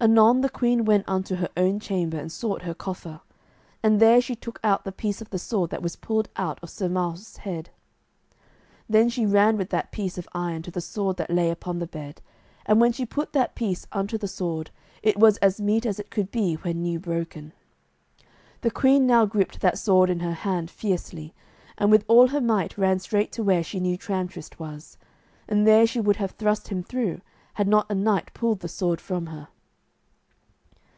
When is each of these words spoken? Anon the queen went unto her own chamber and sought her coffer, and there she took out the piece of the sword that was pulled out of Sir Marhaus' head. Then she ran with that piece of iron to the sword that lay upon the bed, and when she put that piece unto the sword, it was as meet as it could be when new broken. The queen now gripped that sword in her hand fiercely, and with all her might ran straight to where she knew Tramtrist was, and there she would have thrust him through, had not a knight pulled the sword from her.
Anon 0.00 0.42
the 0.42 0.48
queen 0.48 0.84
went 0.84 1.08
unto 1.08 1.34
her 1.34 1.48
own 1.56 1.80
chamber 1.80 2.16
and 2.16 2.30
sought 2.30 2.62
her 2.62 2.72
coffer, 2.72 3.20
and 3.82 3.98
there 3.98 4.20
she 4.20 4.36
took 4.36 4.60
out 4.62 4.84
the 4.84 4.92
piece 4.92 5.20
of 5.20 5.30
the 5.30 5.40
sword 5.40 5.70
that 5.70 5.82
was 5.82 5.96
pulled 5.96 6.28
out 6.36 6.56
of 6.62 6.70
Sir 6.70 6.88
Marhaus' 6.88 7.38
head. 7.38 7.70
Then 8.88 9.08
she 9.08 9.26
ran 9.26 9.56
with 9.56 9.70
that 9.70 9.90
piece 9.90 10.16
of 10.16 10.28
iron 10.32 10.62
to 10.62 10.70
the 10.70 10.80
sword 10.80 11.16
that 11.16 11.32
lay 11.32 11.50
upon 11.50 11.80
the 11.80 11.86
bed, 11.88 12.20
and 12.64 12.80
when 12.80 12.92
she 12.92 13.04
put 13.04 13.32
that 13.32 13.56
piece 13.56 13.88
unto 13.90 14.16
the 14.16 14.28
sword, 14.28 14.70
it 15.02 15.18
was 15.18 15.36
as 15.38 15.60
meet 15.60 15.84
as 15.84 15.98
it 15.98 16.12
could 16.12 16.30
be 16.30 16.54
when 16.54 16.80
new 16.80 17.00
broken. 17.00 17.52
The 18.60 18.70
queen 18.70 19.04
now 19.04 19.26
gripped 19.26 19.60
that 19.62 19.80
sword 19.80 20.10
in 20.10 20.20
her 20.20 20.32
hand 20.32 20.70
fiercely, 20.70 21.34
and 21.76 21.90
with 21.90 22.04
all 22.06 22.28
her 22.28 22.40
might 22.40 22.78
ran 22.78 23.00
straight 23.00 23.32
to 23.32 23.42
where 23.42 23.64
she 23.64 23.80
knew 23.80 23.96
Tramtrist 23.98 24.60
was, 24.60 24.96
and 25.48 25.66
there 25.66 25.88
she 25.88 25.98
would 25.98 26.16
have 26.22 26.30
thrust 26.38 26.68
him 26.68 26.84
through, 26.84 27.20
had 27.54 27.66
not 27.66 27.90
a 27.90 27.96
knight 27.96 28.32
pulled 28.32 28.60
the 28.60 28.68
sword 28.68 29.00
from 29.00 29.26
her. 29.26 29.48